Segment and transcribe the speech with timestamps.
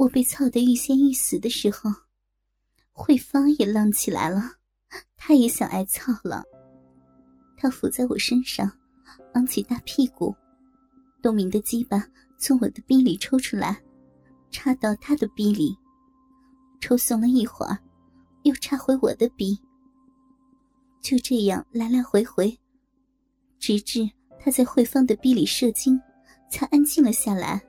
[0.00, 1.90] 我被操得欲仙欲死的时候，
[2.90, 4.52] 慧芳也浪起来了，
[5.14, 6.42] 她也想挨操了。
[7.54, 8.72] 她伏在我身上，
[9.34, 10.34] 昂起大屁股，
[11.20, 12.02] 东明的鸡巴
[12.38, 13.78] 从我的逼里抽出来，
[14.50, 15.76] 插到他的逼里，
[16.80, 17.76] 抽松了一会儿，
[18.44, 19.54] 又插回我的逼。
[21.02, 22.58] 就这样来来回回，
[23.58, 24.08] 直至
[24.38, 26.00] 他在慧芳的逼里射精，
[26.50, 27.62] 才安静了下来。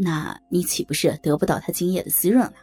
[0.00, 2.54] 那你岂不是得不到他精液的滋润了？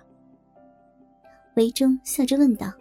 [1.58, 2.72] 韦忠笑着问道。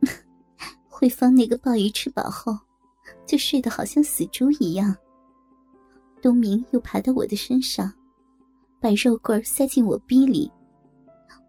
[0.86, 2.56] 慧芳那个鲍鱼吃饱后，
[3.26, 4.94] 就睡得好像死猪一样。
[6.20, 7.92] 东明又爬到我的身上，
[8.80, 10.50] 把肉棍塞进我逼里，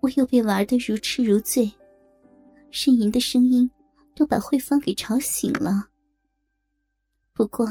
[0.01, 1.69] 我又被玩得如痴如醉，
[2.71, 3.69] 呻吟的声音
[4.15, 5.89] 都把慧芳给吵醒了。
[7.33, 7.67] 不过，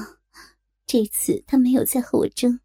[0.86, 2.60] 这次他没有再和我争。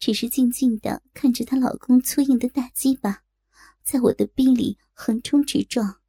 [0.00, 3.22] 只是静静的看着她老公粗硬的大鸡巴，
[3.82, 6.00] 在我的逼里横冲直撞。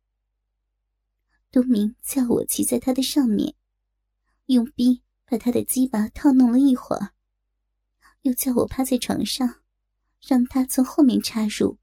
[1.52, 3.54] 东明叫我骑在他的上面，
[4.46, 7.12] 用逼把他的鸡巴套弄了一会儿，
[8.22, 9.62] 又叫我趴在床上，
[10.26, 11.78] 让他从后面插入。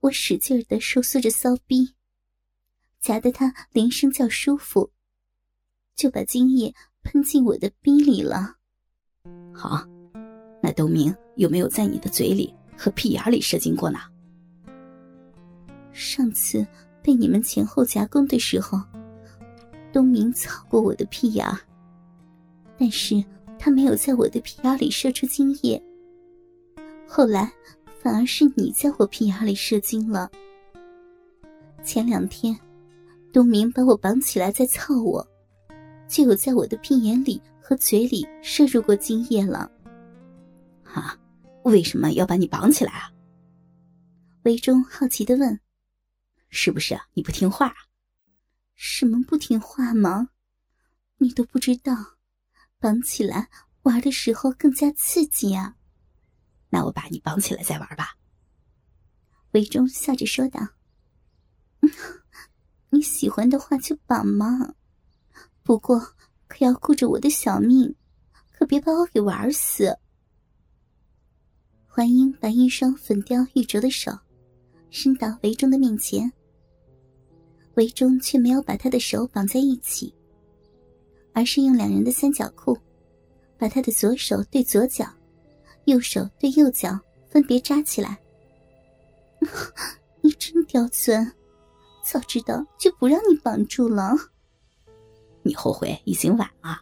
[0.00, 1.94] 我使劲的收缩着骚逼，
[2.98, 4.90] 夹得他连声叫舒服，
[5.94, 8.56] 就把精液喷进我的逼里了。
[9.54, 9.91] 好。
[10.64, 13.98] 那东明有没有在你的嘴里和屁眼里射精过呢？
[15.92, 16.64] 上次
[17.02, 18.80] 被你们前后夹攻的时候，
[19.92, 21.44] 东明操过我的屁眼，
[22.78, 23.22] 但是
[23.58, 25.82] 他没有在我的屁眼里射出精液。
[27.08, 27.52] 后来
[28.00, 30.30] 反而是你在我屁眼里射精了。
[31.82, 32.56] 前两天，
[33.32, 35.26] 东明把我绑起来再操我，
[36.06, 39.68] 就有在我的屁眼里和嘴里射入过精液了。
[40.92, 41.18] 啊，
[41.64, 43.10] 为什么要把你绑起来啊？
[44.44, 45.60] 韦忠好奇的问
[46.50, 47.72] ：“是不是啊你不听话？
[48.74, 50.28] 什么不听话吗？
[51.18, 51.94] 你都不知道，
[52.78, 53.48] 绑起来
[53.82, 55.76] 玩的时候更加刺激啊！
[56.68, 58.16] 那我把你绑起来再玩吧。”
[59.52, 60.60] 韦忠笑着说道
[62.90, 64.74] ：“你喜欢的话就绑嘛，
[65.62, 66.00] 不过
[66.48, 67.94] 可要顾着我的小命，
[68.50, 69.98] 可别把我给玩死。”
[71.94, 74.10] 怀英把一双粉雕玉琢的手
[74.88, 76.32] 伸到韦忠的面前，
[77.74, 80.14] 韦忠却没有把他的手绑在一起，
[81.34, 82.74] 而是用两人的三角裤，
[83.58, 85.06] 把他的左手对左脚，
[85.84, 86.98] 右手对右脚
[87.28, 88.18] 分别扎起来。
[90.22, 91.30] 你真刁钻，
[92.02, 94.14] 早知道就不让你绑住了。
[95.42, 96.80] 你后悔已经晚了，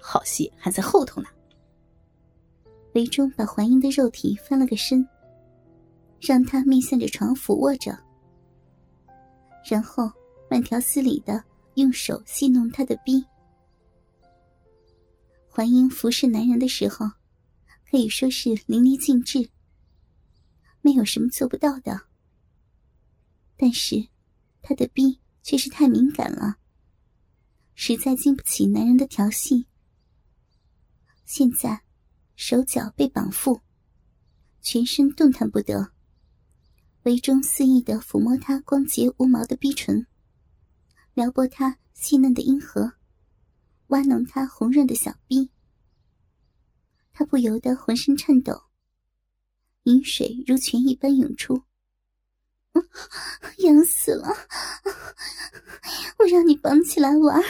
[0.00, 1.28] 好戏还在后头呢。
[2.96, 5.06] 韦忠把环英的肉体翻了个身，
[6.18, 7.94] 让她面向着床俯卧着，
[9.70, 10.10] 然后
[10.50, 13.22] 慢条斯理的用手戏弄她的逼。
[15.46, 17.06] 环英服侍男人的时候，
[17.90, 19.50] 可以说是淋漓尽致，
[20.80, 22.00] 没有什么做不到的。
[23.58, 24.08] 但是，
[24.62, 26.56] 她的逼却是太敏感了，
[27.74, 29.66] 实在经不起男人的调戏。
[31.26, 31.82] 现在。
[32.36, 33.60] 手脚被绑缚，
[34.60, 35.90] 全身动弹不得。
[37.04, 40.06] 韦忠肆意的抚摸她光洁无毛的逼唇，
[41.14, 42.92] 撩拨她细嫩的阴核，
[43.88, 45.50] 挖弄她红润的小臂。
[47.12, 48.64] 他不由得浑身颤抖，
[49.84, 51.62] 饮水如泉一般涌出。
[53.64, 54.28] 痒死了！
[56.18, 57.42] 我让你绑起来玩。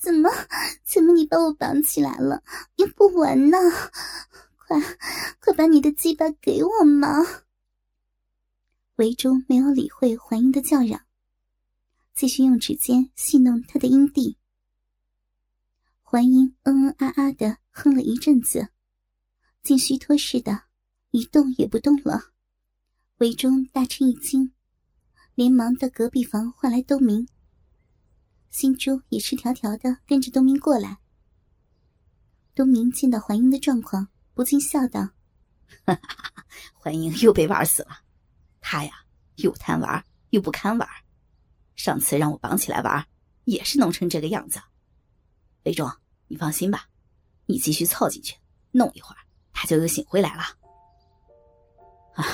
[0.00, 0.30] 怎么？
[0.82, 2.42] 怎么你把我绑起来了
[2.76, 3.58] 又不玩呢？
[4.56, 4.80] 快，
[5.38, 7.08] 快把你的鸡巴给我嘛！
[8.96, 11.02] 维忠没有理会环英的叫嚷，
[12.14, 14.38] 继续用指尖戏弄她的阴蒂。
[16.02, 18.70] 环英嗯嗯啊啊的哼了一阵子，
[19.62, 20.62] 竟虚脱似的，
[21.10, 22.32] 一动也不动了。
[23.18, 24.52] 维忠大吃一惊，
[25.34, 27.28] 连忙到隔壁房唤来东明。
[28.50, 30.98] 新珠也赤条条的跟着东明过来。
[32.54, 35.10] 东明见到环英的状况，不禁笑道
[36.74, 38.00] ：“环英又被玩死了。
[38.60, 38.92] 他呀，
[39.36, 40.88] 又贪玩又不堪玩。
[41.76, 43.06] 上次让我绑起来玩，
[43.44, 44.60] 也是弄成这个样子。
[45.62, 45.90] 魏忠，
[46.26, 46.88] 你放心吧，
[47.46, 48.36] 你继续凑进去，
[48.72, 49.18] 弄一会儿，
[49.52, 50.42] 他就又醒回来了。
[52.14, 52.26] 啊，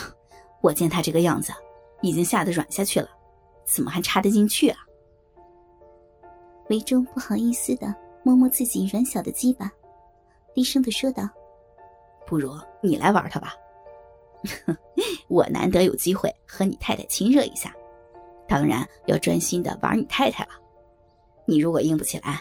[0.63, 1.53] 我见他这个样子，
[2.03, 3.09] 已经吓得软下去了，
[3.67, 4.81] 怎么还插得进去啊？”
[6.69, 9.71] 韦中不好意思的摸摸自己软小的鸡巴，
[10.55, 11.29] 低声的说道
[12.27, 12.53] ：“不如
[12.83, 13.55] 你来玩他吧。
[15.29, 17.75] ”我难得有机会和你太太亲热一下，
[18.49, 20.51] 当然要专心的玩你太太了。
[21.45, 22.41] 你如果硬不起来，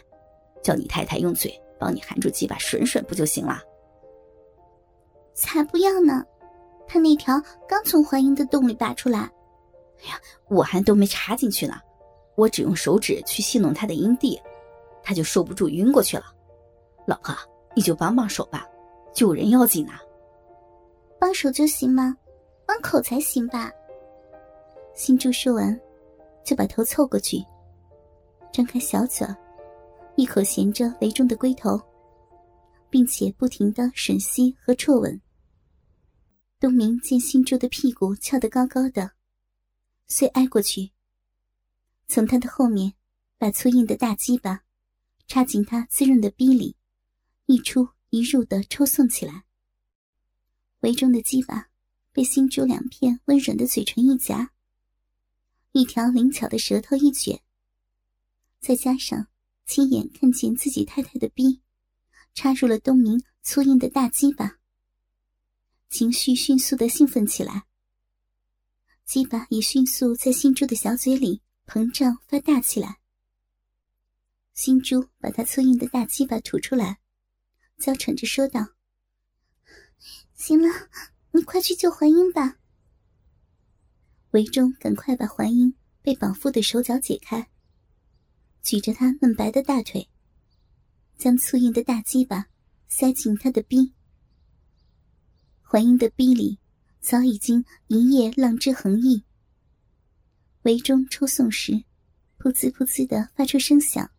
[0.64, 3.60] 叫你太太用嘴帮你含住鸡巴吮吮不就行了？
[5.34, 6.24] 才不要呢！
[6.88, 11.76] 他那条刚从怀英的洞里拔出来，哎呀，我还都没插进去呢，
[12.36, 14.40] 我只用手指去戏弄他的阴蒂，
[15.04, 16.24] 他就受不住晕过去了。
[17.06, 17.36] 老婆，
[17.76, 18.66] 你就帮帮手吧，
[19.14, 19.94] 救人要紧呐。
[21.20, 22.16] 帮手就行吗？
[22.66, 23.72] 帮口才行吧。
[24.94, 25.80] 新珠说完，
[26.44, 27.44] 就把头凑过去，
[28.52, 29.28] 张开小嘴，
[30.16, 31.80] 一口衔着围中的龟头，
[32.90, 35.22] 并且不停的吮吸和啜吻。
[36.60, 39.12] 东明见新珠的屁股翘得高高的，
[40.08, 40.90] 遂挨过去，
[42.08, 42.94] 从他的后面
[43.38, 44.64] 把粗硬的大鸡巴
[45.28, 46.76] 插进他滋润的逼里，
[47.46, 49.46] 一出一入的抽送起来。
[50.82, 51.70] 围中的鸡巴
[52.12, 54.52] 被新珠两片温软的嘴唇一夹，
[55.72, 57.42] 一条灵巧的舌头一卷，
[58.60, 59.28] 再加上
[59.66, 61.62] 亲眼看见自己太太的逼
[62.36, 64.60] 插入了东明粗硬的大鸡巴。
[65.90, 67.66] 情绪迅速的兴奋起来，
[69.06, 73.00] 鸡巴也迅速在新珠的小嘴里膨胀发大起来。
[74.54, 77.00] 新珠把他粗硬的大鸡巴吐出来，
[77.78, 78.70] 娇喘着说道
[80.34, 80.70] ：“行了，
[81.32, 82.58] 你快去救怀英吧。”
[84.32, 87.50] 韦忠赶快把怀英被绑缚的手脚解开，
[88.62, 90.10] 举着他嫩白的大腿，
[91.18, 92.48] 将粗硬的大鸡巴
[92.88, 93.94] 塞进他的逼。
[95.62, 96.60] 怀英的逼里
[97.02, 99.25] 早已经一夜浪之横溢。
[100.66, 101.74] 围中抽送时，
[102.40, 104.10] 噗滋噗滋的发出声响，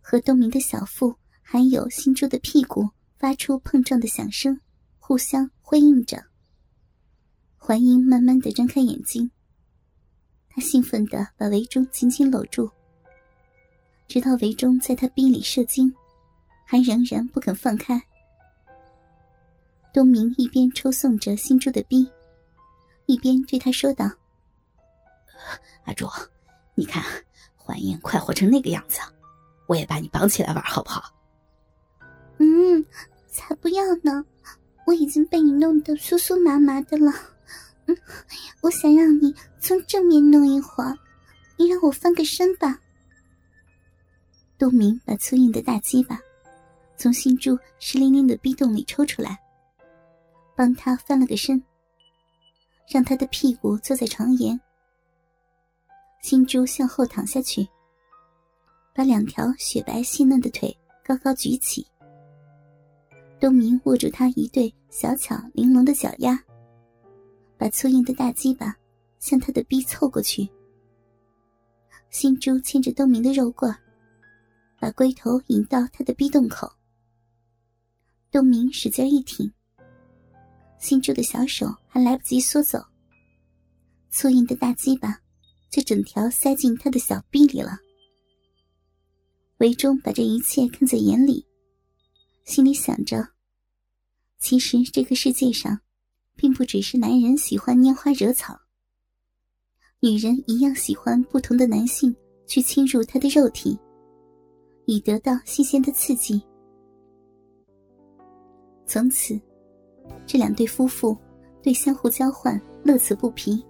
[0.00, 2.88] 和东明的小腹还有新珠的屁股
[3.18, 4.58] 发出碰撞的响声，
[4.98, 6.24] 互相辉映着。
[7.58, 9.30] 怀英慢慢的睁开眼睛，
[10.48, 12.70] 他兴奋的把围中紧紧搂住，
[14.06, 15.94] 直到围中在他逼里射精，
[16.64, 18.02] 还仍然不肯放开。
[19.92, 22.10] 东明一边抽送着新珠的逼，
[23.04, 24.10] 一边对他说道
[25.84, 26.06] ：“阿柱，
[26.74, 27.02] 你看，
[27.56, 29.00] 怀英快活成那个样子，
[29.66, 31.12] 我也把你绑起来玩，好不好
[32.38, 32.84] ？”“嗯，
[33.28, 34.24] 才不要呢！
[34.86, 37.12] 我已经被你弄得酥酥麻麻的了。
[37.86, 37.96] 嗯，
[38.62, 40.96] 我想让你从正面弄一会儿，
[41.56, 42.80] 你让我翻个身吧。”
[44.58, 46.18] 杜明把粗硬的大鸡巴
[46.96, 49.38] 从新柱湿淋淋的逼洞里抽出来。
[50.56, 51.62] 帮他翻了个身，
[52.88, 54.60] 让他的屁股坐在床沿。
[56.20, 57.66] 新珠向后躺下去，
[58.94, 61.86] 把两条雪白细嫩的腿高高举起。
[63.40, 66.38] 东明握住他一对小巧玲珑的脚丫，
[67.56, 68.76] 把粗硬的大鸡巴
[69.20, 70.48] 向他的逼凑过去。
[72.10, 73.72] 新珠牵着东明的肉棍
[74.80, 76.68] 把龟头引到他的逼洞口。
[78.30, 79.50] 东明使劲一挺。
[80.78, 82.84] 新珠的小手还来不及缩走，
[84.10, 85.20] 粗硬的大鸡巴
[85.70, 87.78] 就整条塞进他的小臂里了。
[89.58, 91.44] 韦忠把这一切看在眼里，
[92.44, 93.28] 心里想着：
[94.38, 95.80] 其实这个世界上，
[96.36, 98.58] 并不只是男人喜欢拈花惹草，
[100.00, 102.14] 女人一样喜欢不同的男性
[102.46, 103.78] 去侵入她的肉体，
[104.86, 106.42] 以得到新鲜的刺激。
[108.86, 109.38] 从此。
[110.26, 111.16] 这两对夫妇
[111.62, 113.62] 对相互交换乐此不疲，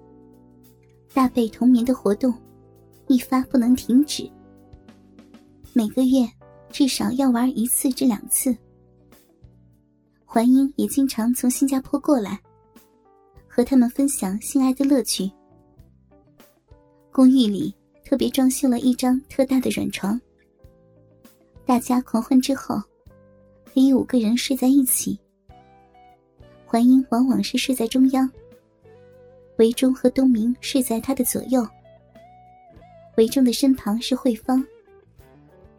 [1.12, 2.32] 大被同眠的活动
[3.06, 4.30] 一发不能停止。
[5.72, 6.28] 每个月
[6.70, 8.56] 至少要玩一次至两次。
[10.24, 12.38] 环英也经常从新加坡过来，
[13.48, 15.30] 和他们分享性爱的乐趣。
[17.10, 17.74] 公寓里
[18.04, 20.20] 特别装修了一张特大的软床，
[21.64, 22.76] 大家狂欢之后，
[23.64, 25.18] 可以五个人睡在一起。
[26.66, 28.30] 怀英往往是睡在中央，
[29.58, 31.66] 韦忠和东明睡在他的左右。
[33.16, 34.64] 韦忠的身旁是慧芳，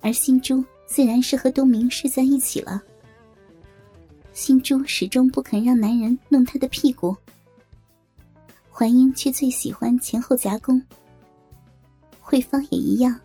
[0.01, 2.81] 而新珠自然是和东明睡在一起了。
[4.33, 7.15] 新珠始终不肯让男人弄她的屁股，
[8.69, 10.81] 怀英却最喜欢前后夹攻。
[12.19, 13.19] 慧芳也一样，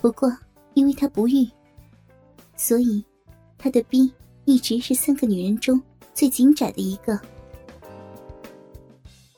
[0.00, 0.34] 不过
[0.74, 1.46] 因为她不育，
[2.56, 3.04] 所以
[3.58, 4.10] 她的逼
[4.44, 5.80] 一直是三个女人中。
[6.12, 7.18] 最紧窄的一个。